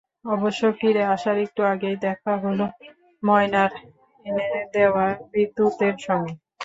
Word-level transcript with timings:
অবশ্য 0.27 0.61
ফিরে 0.79 1.03
আসার 1.13 1.37
একটু 1.45 1.61
আগেই 1.71 1.97
দেখা 2.05 2.33
হলো 2.43 2.65
ময়নার 3.23 3.71
এনে 4.25 4.45
দেওয়া 4.73 5.05
বিদ্যুতের 5.31 5.95
সঙ্গে। 5.99 6.33